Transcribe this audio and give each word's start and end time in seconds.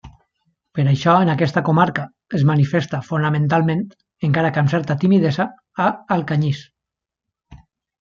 Per 0.77 0.85
això 0.93 1.11
en 1.25 1.29
aquesta 1.33 1.63
comarca 1.67 2.05
es 2.39 2.47
manifesta 2.53 3.03
fonamentalment, 3.11 3.87
encara 4.31 4.55
que 4.57 4.63
amb 4.65 4.75
certa 4.77 4.99
timidesa, 5.07 5.49
a 5.89 5.95
Alcanyís. 6.21 6.69